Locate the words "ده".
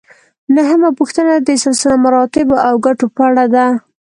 3.55-3.65